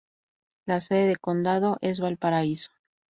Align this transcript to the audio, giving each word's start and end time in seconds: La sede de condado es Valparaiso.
La 0.65 0.79
sede 0.79 1.05
de 1.05 1.15
condado 1.17 1.77
es 1.81 1.99
Valparaiso. 1.99 2.71